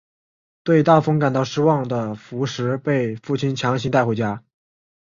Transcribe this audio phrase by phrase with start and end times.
[0.63, 4.43] 对大风感到失望的福实被父亲强行带回家。